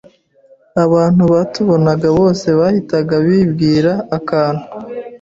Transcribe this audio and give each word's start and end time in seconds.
abantu 0.85 1.23
batubonaga 1.33 2.07
bose 2.19 2.47
bahitaga 2.59 3.15
bibwira 3.25 3.93
akantu 4.17 4.63